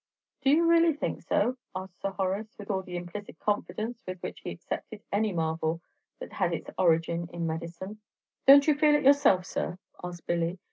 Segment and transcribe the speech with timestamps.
[0.41, 4.39] "Do you really say so?" asked Sir Horace, with all the implicit confidence with which
[4.39, 5.79] he accepted any marvel
[6.19, 7.99] that had its origin in medicine.
[8.47, 10.57] "Don't you feel it yourself, sir?" asked Billy.